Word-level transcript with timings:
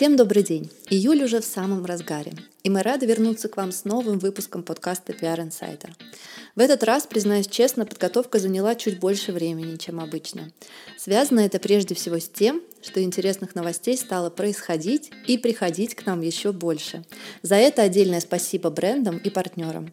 Всем 0.00 0.16
добрый 0.16 0.42
день! 0.42 0.70
Июль 0.88 1.24
уже 1.24 1.42
в 1.42 1.44
самом 1.44 1.84
разгаре, 1.84 2.32
и 2.62 2.70
мы 2.70 2.82
рады 2.82 3.04
вернуться 3.04 3.50
к 3.50 3.58
вам 3.58 3.70
с 3.70 3.84
новым 3.84 4.18
выпуском 4.18 4.62
подкаста 4.62 5.12
PR 5.12 5.46
Insider. 5.46 5.90
В 6.60 6.62
этот 6.62 6.84
раз, 6.84 7.06
признаюсь 7.06 7.46
честно, 7.46 7.86
подготовка 7.86 8.38
заняла 8.38 8.74
чуть 8.74 8.98
больше 8.98 9.32
времени, 9.32 9.78
чем 9.78 9.98
обычно. 9.98 10.50
Связано 10.98 11.40
это 11.40 11.58
прежде 11.58 11.94
всего 11.94 12.18
с 12.18 12.28
тем, 12.28 12.60
что 12.82 13.02
интересных 13.02 13.54
новостей 13.54 13.96
стало 13.96 14.28
происходить 14.28 15.10
и 15.26 15.38
приходить 15.38 15.94
к 15.94 16.04
нам 16.04 16.20
еще 16.20 16.52
больше. 16.52 17.02
За 17.40 17.54
это 17.54 17.80
отдельное 17.80 18.20
спасибо 18.20 18.68
брендам 18.68 19.16
и 19.16 19.30
партнерам. 19.30 19.90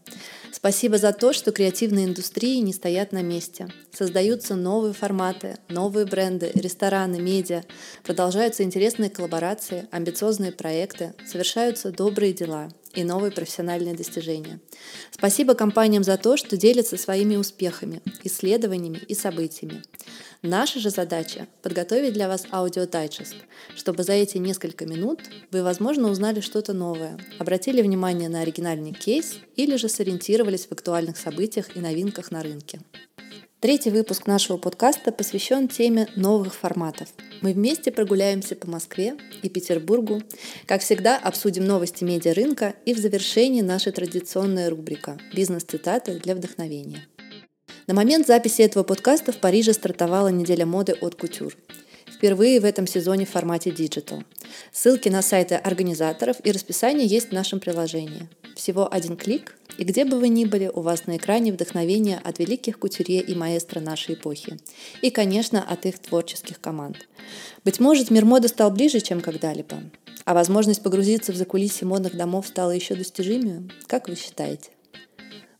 Спасибо 0.52 0.98
за 0.98 1.13
то, 1.13 1.31
что 1.31 1.53
креативные 1.53 2.03
индустрии 2.03 2.57
не 2.57 2.73
стоят 2.73 3.13
на 3.13 3.21
месте. 3.21 3.70
Создаются 3.93 4.55
новые 4.55 4.93
форматы, 4.93 5.59
новые 5.70 6.05
бренды, 6.05 6.52
рестораны, 6.54 7.21
медиа. 7.21 7.63
Продолжаются 8.04 8.63
интересные 8.63 9.09
коллаборации, 9.09 9.88
амбициозные 9.91 10.52
проекты, 10.52 11.13
совершаются 11.26 11.93
добрые 11.93 12.34
дела 12.34 12.70
и 12.97 13.03
новые 13.03 13.31
профессиональные 13.31 13.93
достижения. 13.93 14.59
Спасибо 15.11 15.53
компаниям 15.53 16.03
за 16.03 16.17
то, 16.17 16.35
что 16.35 16.57
делятся 16.57 16.97
своими 16.97 17.35
успехами, 17.35 18.01
исследованиями 18.23 18.97
и 19.07 19.13
событиями. 19.13 19.83
Наша 20.41 20.79
же 20.79 20.89
задача– 20.89 21.47
подготовить 21.61 22.13
для 22.13 22.27
вас 22.27 22.45
аудиодайджест, 22.51 23.35
чтобы 23.75 24.03
за 24.03 24.13
эти 24.13 24.39
несколько 24.39 24.87
минут 24.87 25.21
вы, 25.51 25.61
возможно, 25.61 26.09
узнали 26.09 26.39
что-то 26.39 26.73
новое, 26.73 27.20
обратили 27.37 27.83
внимание 27.83 28.29
на 28.29 28.41
оригинальный 28.41 28.93
кейс 28.93 29.35
или 29.55 29.75
же 29.75 29.89
сориентировались 29.89 30.65
в 30.65 30.71
актуальных 30.71 31.17
событиях 31.17 31.77
и 31.77 31.79
новинках 31.79 32.31
на 32.31 32.41
рынке. 32.41 32.79
Третий 33.59 33.89
выпуск 33.89 34.27
нашего 34.27 34.57
подкаста 34.57 35.11
посвящен 35.11 35.67
теме 35.67 36.07
новых 36.15 36.53
форматов. 36.53 37.07
Мы 37.41 37.53
вместе 37.53 37.91
прогуляемся 37.91 38.55
по 38.55 38.70
Москве 38.70 39.15
и 39.41 39.49
Петербургу. 39.49 40.21
Как 40.68 40.82
всегда, 40.82 41.18
обсудим 41.18 41.65
новости 41.65 42.04
медиарынка 42.04 42.76
и 42.85 42.93
в 42.93 42.99
завершении 42.99 43.62
наша 43.62 43.91
традиционная 43.91 44.70
рубрика 44.70 45.17
«Бизнес-цитаты 45.34 46.20
для 46.20 46.35
вдохновения». 46.35 47.07
На 47.87 47.95
момент 47.95 48.27
записи 48.27 48.62
этого 48.62 48.84
подкаста 48.84 49.32
в 49.32 49.37
Париже 49.37 49.73
стартовала 49.73 50.27
неделя 50.27 50.67
моды 50.67 50.93
от 50.93 51.15
кутюр. 51.15 51.57
Впервые 52.05 52.60
в 52.60 52.65
этом 52.65 52.85
сезоне 52.85 53.26
в 53.26 53.32
формате 53.32 53.71
Digital. 53.71 54.23
Ссылки 54.71 55.10
на 55.10 55.23
сайты 55.23 55.55
организаторов 55.55 56.37
и 56.43 56.51
расписание 56.51 57.07
есть 57.07 57.29
в 57.29 57.34
нашем 57.34 57.60
приложении. 57.60 58.29
Всего 58.55 58.87
один 58.91 59.17
клик, 59.17 59.55
и 59.77 59.83
где 59.83 60.05
бы 60.05 60.20
вы 60.20 60.29
ни 60.29 60.45
были, 60.45 60.71
у 60.73 60.81
вас 60.81 61.07
на 61.07 61.17
экране 61.17 61.51
вдохновение 61.51 62.20
от 62.23 62.39
великих 62.39 62.79
кутюрье 62.79 63.21
и 63.21 63.35
маэстро 63.35 63.79
нашей 63.79 64.16
эпохи. 64.16 64.57
И, 65.01 65.09
конечно, 65.09 65.63
от 65.63 65.85
их 65.85 66.00
творческих 66.00 66.59
команд. 66.59 67.07
Быть 67.63 67.79
может, 67.79 68.09
мир 68.11 68.25
моды 68.25 68.47
стал 68.47 68.72
ближе, 68.72 69.01
чем 69.01 69.22
когда-либо. 69.22 69.78
А 70.25 70.33
возможность 70.33 70.83
погрузиться 70.83 71.31
в 71.31 71.35
закулисье 71.35 71.88
модных 71.88 72.16
домов 72.16 72.47
стала 72.47 72.72
еще 72.72 72.95
достижимее? 72.95 73.69
Как 73.88 74.09
вы 74.09 74.16
считаете? 74.16 74.69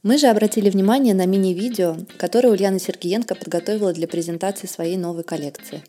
Мы 0.08 0.18
же 0.18 0.28
обратили 0.28 0.70
внимание 0.70 1.14
на 1.14 1.26
мини-видео, 1.26 1.98
которое 2.18 2.48
Ульяна 2.48 2.80
Сергеенко 2.80 3.36
подготовила 3.36 3.92
для 3.92 4.08
презентации 4.08 4.66
своей 4.66 4.96
новой 4.96 5.26
коллекции. 5.26 5.84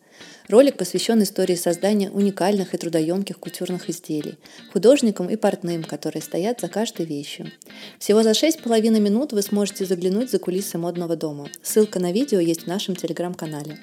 Ролик 0.49 0.77
посвящен 0.77 1.23
истории 1.23 1.55
создания 1.55 2.11
уникальных 2.11 2.75
и 2.75 2.79
трудоемких 2.79 3.39
кутюрных 3.39 3.89
изделий, 3.89 4.37
художникам 4.73 5.31
и 5.31 5.37
портным, 5.37 5.85
которые 5.85 6.21
стоят 6.21 6.61
за 6.61 6.67
каждой 6.67 7.07
вещью. 7.07 7.53
Всего 8.01 8.25
за 8.25 8.33
6,5 8.33 8.99
минут 8.99 9.33
вы 9.33 9.41
сможете 9.41 9.85
заглянуть 9.85 10.33
за 10.33 10.41
кулисы 10.41 10.79
модного 10.79 11.15
дома. 11.15 11.49
Ссылка 11.63 12.01
на 12.01 12.11
видео 12.11 12.41
есть 12.41 12.65
в 12.65 12.67
нашем 12.67 12.97
телеграм-канале. 12.97 13.79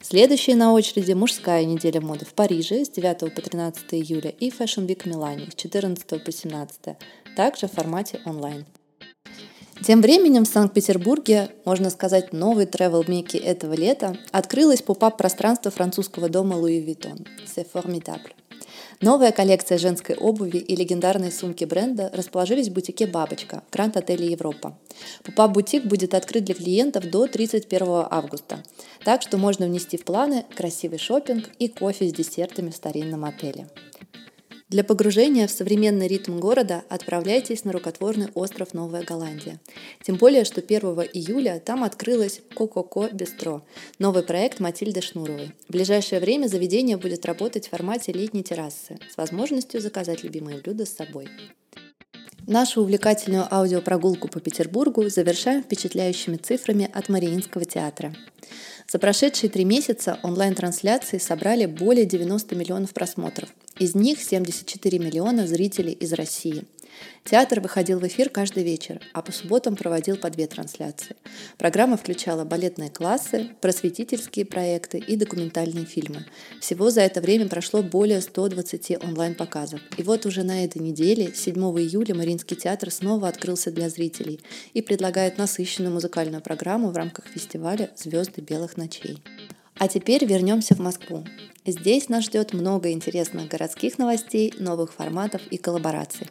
Следующая 0.00 0.54
на 0.54 0.72
очереди 0.72 1.14
мужская 1.14 1.64
неделя 1.64 2.00
моды 2.00 2.24
в 2.24 2.34
Париже 2.34 2.84
с 2.84 2.90
9 2.90 3.34
по 3.34 3.42
13 3.42 3.86
июля 3.94 4.30
и 4.30 4.50
Fashion 4.50 4.86
Week 4.86 5.02
в 5.02 5.06
Милане 5.06 5.48
с 5.50 5.56
14 5.56 6.22
по 6.22 6.30
17, 6.30 6.96
также 7.34 7.66
в 7.66 7.72
формате 7.72 8.20
онлайн. 8.24 8.64
Тем 9.82 10.00
временем 10.00 10.44
в 10.44 10.48
Санкт-Петербурге, 10.48 11.50
можно 11.64 11.90
сказать, 11.90 12.32
новый 12.32 12.66
travel 12.66 13.04
мекки 13.08 13.36
этого 13.36 13.74
лета, 13.74 14.16
открылось 14.30 14.82
поп-ап 14.82 15.18
пространство 15.18 15.70
французского 15.70 16.28
дома 16.28 16.56
Louis 16.56 16.84
Vuitton 16.84 17.26
«C'est 17.44 17.66
formidable». 17.72 18.32
Новая 19.00 19.32
коллекция 19.32 19.76
женской 19.76 20.14
обуви 20.14 20.58
и 20.58 20.76
легендарные 20.76 21.30
сумки 21.30 21.64
бренда 21.64 22.10
расположились 22.14 22.68
в 22.68 22.72
бутике 22.72 23.06
«Бабочка» 23.06 23.62
в 23.68 23.72
Гранд-отеле 23.72 24.30
«Европа». 24.30 24.78
Попап-бутик 25.24 25.84
будет 25.84 26.14
открыт 26.14 26.44
для 26.44 26.54
клиентов 26.54 27.10
до 27.10 27.26
31 27.26 28.06
августа, 28.10 28.62
так 29.04 29.20
что 29.20 29.36
можно 29.36 29.66
внести 29.66 29.98
в 29.98 30.04
планы 30.04 30.46
красивый 30.54 30.98
шопинг 30.98 31.50
и 31.58 31.68
кофе 31.68 32.08
с 32.08 32.12
десертами 32.12 32.70
в 32.70 32.76
старинном 32.76 33.24
отеле. 33.24 33.66
Для 34.74 34.82
погружения 34.82 35.46
в 35.46 35.52
современный 35.52 36.08
ритм 36.08 36.40
города 36.40 36.82
отправляйтесь 36.88 37.62
на 37.62 37.70
рукотворный 37.70 38.30
остров 38.34 38.74
Новая 38.74 39.04
Голландия. 39.04 39.60
Тем 40.02 40.16
более, 40.16 40.42
что 40.42 40.60
1 40.60 40.80
июля 41.12 41.62
там 41.64 41.84
открылось 41.84 42.40
Кококо 42.56 43.08
Бестро, 43.12 43.62
новый 44.00 44.24
проект 44.24 44.58
Матильды 44.58 45.00
Шнуровой. 45.00 45.52
В 45.68 45.72
ближайшее 45.72 46.20
время 46.20 46.48
заведение 46.48 46.96
будет 46.96 47.24
работать 47.24 47.68
в 47.68 47.70
формате 47.70 48.10
летней 48.10 48.42
террасы 48.42 48.98
с 49.08 49.16
возможностью 49.16 49.80
заказать 49.80 50.24
любимые 50.24 50.58
блюда 50.58 50.86
с 50.86 50.96
собой. 50.96 51.28
Нашу 52.46 52.82
увлекательную 52.82 53.46
аудиопрогулку 53.50 54.28
по 54.28 54.38
Петербургу 54.38 55.08
завершаем 55.08 55.62
впечатляющими 55.62 56.36
цифрами 56.36 56.90
от 56.92 57.08
Мариинского 57.08 57.64
театра. 57.64 58.14
За 58.86 58.98
прошедшие 58.98 59.48
три 59.48 59.64
месяца 59.64 60.18
онлайн-трансляции 60.22 61.16
собрали 61.16 61.64
более 61.64 62.04
90 62.04 62.54
миллионов 62.54 62.92
просмотров. 62.92 63.48
Из 63.78 63.94
них 63.94 64.20
74 64.20 64.98
миллиона 64.98 65.46
зрителей 65.46 65.92
из 65.92 66.12
России. 66.12 66.64
Театр 67.24 67.60
выходил 67.60 68.00
в 68.00 68.06
эфир 68.06 68.28
каждый 68.28 68.64
вечер, 68.64 69.00
а 69.14 69.22
по 69.22 69.32
субботам 69.32 69.76
проводил 69.76 70.16
по 70.16 70.28
две 70.28 70.46
трансляции. 70.46 71.16
Программа 71.56 71.96
включала 71.96 72.44
балетные 72.44 72.90
классы, 72.90 73.50
просветительские 73.62 74.44
проекты 74.44 74.98
и 74.98 75.16
документальные 75.16 75.86
фильмы. 75.86 76.26
Всего 76.60 76.90
за 76.90 77.00
это 77.00 77.22
время 77.22 77.48
прошло 77.48 77.82
более 77.82 78.20
120 78.20 79.02
онлайн-показов. 79.02 79.80
И 79.96 80.02
вот 80.02 80.26
уже 80.26 80.42
на 80.42 80.64
этой 80.64 80.82
неделе, 80.82 81.32
7 81.34 81.54
июля, 81.54 82.14
Мариинский 82.14 82.56
театр 82.56 82.90
снова 82.90 83.28
открылся 83.28 83.70
для 83.70 83.88
зрителей 83.88 84.40
и 84.74 84.82
предлагает 84.82 85.38
насыщенную 85.38 85.94
музыкальную 85.94 86.42
программу 86.42 86.90
в 86.90 86.96
рамках 86.96 87.26
фестиваля 87.26 87.90
«Звезды 87.96 88.42
белых 88.42 88.76
ночей». 88.76 89.18
А 89.76 89.88
теперь 89.88 90.24
вернемся 90.24 90.74
в 90.74 90.78
Москву. 90.78 91.24
Здесь 91.66 92.08
нас 92.08 92.24
ждет 92.24 92.52
много 92.52 92.92
интересных 92.92 93.48
городских 93.48 93.98
новостей, 93.98 94.54
новых 94.58 94.92
форматов 94.92 95.42
и 95.50 95.56
коллабораций. 95.56 96.28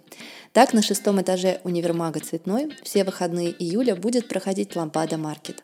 Так, 0.54 0.74
на 0.74 0.82
шестом 0.82 1.22
этаже 1.22 1.60
универмага 1.64 2.20
«Цветной» 2.20 2.72
все 2.84 3.04
выходные 3.04 3.52
июля 3.52 3.96
будет 3.96 4.28
проходить 4.28 4.76
«Лампада 4.76 5.18
Маркет». 5.18 5.64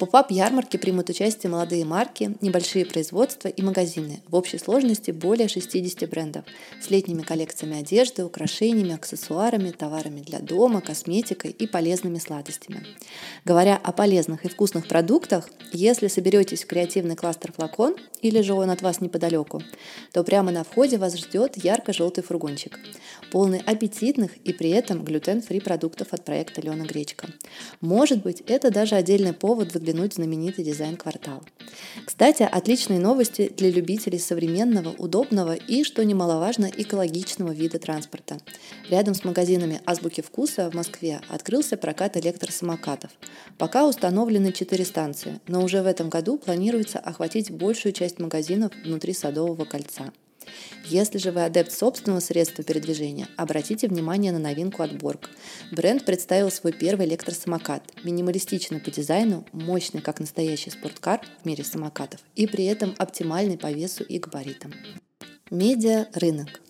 Поп-ап 0.00 0.30
ярмарке 0.30 0.78
примут 0.78 1.10
участие 1.10 1.52
молодые 1.52 1.84
марки, 1.84 2.34
небольшие 2.40 2.86
производства 2.86 3.48
и 3.48 3.60
магазины. 3.60 4.22
В 4.28 4.34
общей 4.34 4.56
сложности 4.56 5.10
более 5.10 5.46
60 5.46 6.08
брендов 6.08 6.46
с 6.80 6.88
летними 6.88 7.20
коллекциями 7.20 7.78
одежды, 7.78 8.24
украшениями, 8.24 8.94
аксессуарами, 8.94 9.72
товарами 9.72 10.22
для 10.22 10.38
дома, 10.38 10.80
косметикой 10.80 11.50
и 11.50 11.66
полезными 11.66 12.16
сладостями. 12.16 12.86
Говоря 13.44 13.76
о 13.76 13.92
полезных 13.92 14.46
и 14.46 14.48
вкусных 14.48 14.88
продуктах, 14.88 15.50
если 15.70 16.08
соберетесь 16.08 16.64
в 16.64 16.66
креативный 16.66 17.14
кластер 17.14 17.52
«Флакон» 17.52 17.94
или 18.22 18.40
же 18.40 18.54
он 18.54 18.70
от 18.70 18.80
вас 18.80 19.02
неподалеку, 19.02 19.62
то 20.12 20.24
прямо 20.24 20.50
на 20.50 20.64
входе 20.64 20.96
вас 20.96 21.14
ждет 21.14 21.62
ярко-желтый 21.62 22.24
фургончик, 22.24 22.78
полный 23.30 23.58
аппетитных 23.58 24.34
и 24.44 24.54
при 24.54 24.70
этом 24.70 25.04
глютен-фри 25.04 25.60
продуктов 25.60 26.08
от 26.12 26.24
проекта 26.24 26.62
Лена 26.62 26.84
Гречка. 26.84 27.28
Может 27.82 28.22
быть, 28.22 28.42
это 28.46 28.70
даже 28.70 28.94
отдельный 28.94 29.34
повод 29.34 29.72
заглянуть 29.90 30.12
в 30.12 30.16
знаменитый 30.16 30.64
дизайн-квартал. 30.64 31.42
Кстати, 32.04 32.42
отличные 32.42 33.00
новости 33.00 33.52
для 33.56 33.70
любителей 33.70 34.18
современного, 34.18 34.90
удобного 34.90 35.54
и, 35.54 35.84
что 35.84 36.04
немаловажно, 36.04 36.70
экологичного 36.76 37.52
вида 37.52 37.78
транспорта. 37.78 38.38
Рядом 38.88 39.14
с 39.14 39.24
магазинами 39.24 39.80
«Азбуки 39.86 40.20
вкуса» 40.20 40.70
в 40.70 40.74
Москве 40.74 41.20
открылся 41.28 41.76
прокат 41.76 42.16
электросамокатов. 42.16 43.10
Пока 43.58 43.86
установлены 43.86 44.52
четыре 44.52 44.84
станции, 44.84 45.40
но 45.48 45.62
уже 45.62 45.82
в 45.82 45.86
этом 45.86 46.08
году 46.08 46.38
планируется 46.38 46.98
охватить 46.98 47.50
большую 47.50 47.92
часть 47.92 48.18
магазинов 48.18 48.72
внутри 48.84 49.12
Садового 49.12 49.64
кольца. 49.64 50.12
Если 50.86 51.18
же 51.18 51.32
вы 51.32 51.44
адепт 51.44 51.72
собственного 51.72 52.20
средства 52.20 52.64
передвижения, 52.64 53.28
обратите 53.36 53.88
внимание 53.88 54.32
на 54.32 54.38
новинку 54.38 54.82
от 54.82 54.92
Borg. 54.92 55.26
Бренд 55.70 56.04
представил 56.04 56.50
свой 56.50 56.72
первый 56.72 57.06
электросамокат, 57.06 57.82
минималистичный 58.04 58.80
по 58.80 58.90
дизайну, 58.90 59.46
мощный 59.52 60.00
как 60.00 60.20
настоящий 60.20 60.70
спорткар 60.70 61.20
в 61.42 61.46
мире 61.46 61.64
самокатов 61.64 62.20
и 62.34 62.46
при 62.46 62.64
этом 62.64 62.94
оптимальный 62.98 63.58
по 63.58 63.70
весу 63.70 64.04
и 64.04 64.18
габаритам. 64.18 64.72
Медиа 65.50 66.06
рынок. 66.14 66.60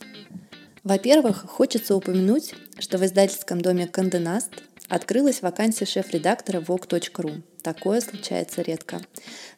Во-первых, 0.82 1.44
хочется 1.46 1.94
упомянуть, 1.94 2.54
что 2.78 2.96
в 2.96 3.04
издательском 3.04 3.60
доме 3.60 3.86
Канденаст 3.86 4.50
открылась 4.88 5.42
вакансия 5.42 5.84
шеф-редактора 5.84 6.60
Vogue.ru. 6.60 7.42
Такое 7.62 8.00
случается 8.00 8.62
редко. 8.62 9.00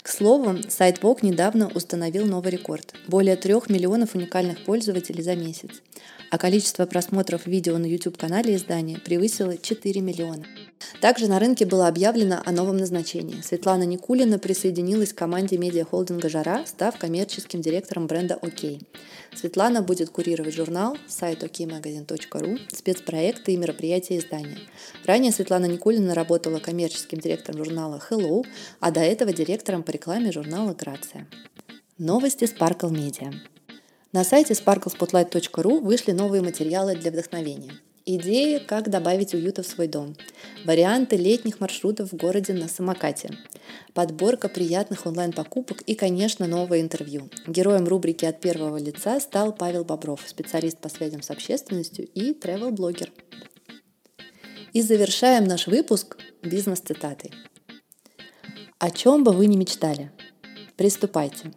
К 0.03 0.09
слову, 0.09 0.59
сайт 0.69 0.99
Vogue 1.01 1.21
недавно 1.23 1.69
установил 1.69 2.27
новый 2.27 2.51
рекорд– 2.51 2.95
более 3.07 3.37
трех 3.37 3.71
миллионов 3.71 4.15
уникальных 4.15 4.65
пользователей 4.65 5.23
за 5.23 5.37
месяц, 5.37 5.71
а 6.31 6.39
количество 6.39 6.87
просмотров 6.87 7.47
видео 7.47 7.79
на 7.79 7.87
YouTube-канале 7.87 8.57
издания 8.57 8.99
превысило 8.99 9.57
4 9.57 10.01
миллиона. 10.01 10.45
Также 11.01 11.29
на 11.29 11.39
рынке 11.39 11.67
было 11.67 11.89
объявлено 11.89 12.41
о 12.45 12.53
новом 12.53 12.77
назначении. 12.77 13.41
Светлана 13.43 13.85
Никулина 13.85 14.39
присоединилась 14.39 15.13
к 15.13 15.19
команде 15.19 15.59
медиахолдинга 15.59 16.29
«Жара», 16.29 16.65
став 16.67 16.97
коммерческим 16.99 17.61
директором 17.61 18.07
бренда 18.07 18.39
«Окей». 18.41 18.81
Светлана 19.35 19.83
будет 19.83 20.11
курировать 20.11 20.55
журнал, 20.55 20.97
сайт 21.09 21.43
okmagazine.ru, 21.43 22.61
спецпроекты 22.73 23.53
и 23.53 23.57
мероприятия 23.57 24.19
издания. 24.19 24.59
Ранее 25.05 25.33
Светлана 25.33 25.67
Никулина 25.67 26.15
работала 26.15 26.59
коммерческим 26.59 27.19
директором 27.19 27.65
журнала 27.65 28.01
Hello, 28.11 28.45
а 28.81 28.91
до 28.91 29.01
этого 29.01 29.33
директором 29.33 29.83
по 29.83 29.91
рекламе 29.91 30.33
журнала 30.33 30.75
«Грация». 30.75 31.27
Новости 31.99 32.45
Sparkle 32.45 32.91
Media. 32.91 33.33
На 34.13 34.25
сайте 34.25 34.55
sparklespotlight.ru 34.55 35.81
вышли 35.81 36.13
новые 36.13 36.43
материалы 36.43 36.95
для 36.97 37.11
вдохновения. 37.11 37.73
Идеи, 38.05 38.59
как 38.59 38.91
добавить 38.91 39.33
уюта 39.33 39.63
в 39.63 39.67
свой 39.67 39.87
дом. 39.87 40.17
Варианты 40.65 41.17
летних 41.17 41.61
маршрутов 41.61 42.11
в 42.11 42.17
городе 42.17 42.53
на 42.53 42.67
самокате. 42.67 43.31
Подборка 43.95 44.49
приятных 44.49 45.07
онлайн-покупок 45.07 45.83
и, 45.83 45.95
конечно, 45.95 46.49
новое 46.49 46.81
интервью. 46.81 47.31
Героем 47.47 47.87
рубрики 47.87 48.25
«От 48.25 48.41
первого 48.41 48.77
лица» 48.77 49.21
стал 49.21 49.53
Павел 49.55 49.85
Бобров, 49.85 50.21
специалист 50.27 50.79
по 50.79 50.89
связям 50.89 51.23
с 51.23 51.31
общественностью 51.31 52.09
и 52.09 52.33
travel-блогер. 52.33 53.13
И 54.73 54.83
завершаем 54.83 55.45
наш 55.45 55.69
выпуск 55.69 56.17
бизнес-цитатой. 56.43 57.31
О 58.81 58.91
чем 58.91 59.23
бы 59.23 59.31
вы 59.31 59.47
ни 59.47 59.57
мечтали, 59.57 60.11
приступайте. 60.77 61.53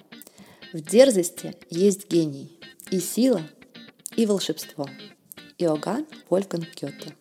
В 0.73 0.81
дерзости 0.81 1.55
есть 1.71 2.07
гений, 2.07 2.59
и 2.91 2.99
сила, 2.99 3.41
и 4.15 4.27
волшебство– 4.27 4.87
Иоганн 5.57 6.05
Вольфганг 6.29 6.67
Гёте. 6.75 7.15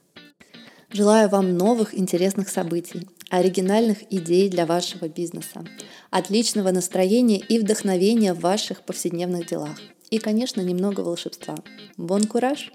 Желаю 0.91 1.29
вам 1.29 1.57
новых 1.57 1.97
интересных 1.97 2.49
событий, 2.49 3.09
оригинальных 3.31 3.99
идей 4.13 4.49
для 4.49 4.67
вашего 4.67 5.09
бизнеса, 5.09 5.65
отличного 6.11 6.71
настроения 6.71 7.39
и 7.39 7.59
вдохновения 7.59 8.35
в 8.35 8.41
ваших 8.41 8.83
повседневных 8.83 9.47
делах– 9.47 9.79
и, 10.15 10.19
конечно, 10.19 10.61
немного 10.61 11.01
волшебства. 11.01 11.57
Бон 11.97 12.23
кураж! 12.23 12.73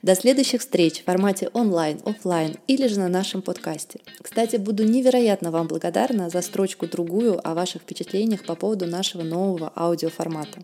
До 0.00 0.14
следующих 0.14 0.62
встреч 0.62 1.02
в 1.02 1.04
формате 1.04 1.50
онлайн, 1.52 2.00
офлайн 2.06 2.56
или 2.68 2.86
же 2.86 2.98
на 2.98 3.08
нашем 3.08 3.42
подкасте. 3.42 4.00
Кстати, 4.22 4.56
буду 4.56 4.84
невероятно 4.84 5.50
вам 5.50 5.66
благодарна 5.66 6.30
за 6.30 6.40
строчку 6.40 6.86
другую 6.86 7.46
о 7.46 7.52
ваших 7.52 7.82
впечатлениях 7.82 8.46
по 8.46 8.54
поводу 8.54 8.86
нашего 8.86 9.22
нового 9.22 9.70
аудиоформата. 9.76 10.62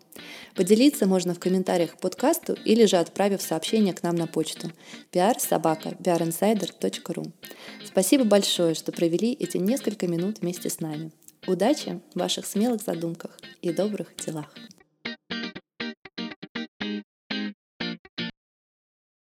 Поделиться 0.55 1.07
можно 1.07 1.35
в 1.35 1.39
комментариях 1.39 1.97
к 1.97 2.01
подкасту 2.01 2.57
или 2.65 2.87
же 2.87 2.97
отправив 2.97 3.43
сообщение 3.43 3.93
к 3.93 4.03
нам 4.03 4.17
на 4.17 4.27
почту 4.27 4.73
prsobaka.prinsider.ru 5.13 7.31
Спасибо 7.85 8.25
большое, 8.25 8.75
что 8.75 8.91
провели 8.91 9.35
эти 9.35 9.59
несколько 9.59 10.09
минут 10.09 10.41
вместе 10.41 10.71
с 10.71 10.81
нами. 10.81 11.13
Удачи 11.47 12.01
в 12.15 12.19
ваших 12.19 12.47
смелых 12.47 12.81
задумках 12.81 13.39
и 13.61 13.71
добрых 13.71 14.15
делах! 14.25 14.47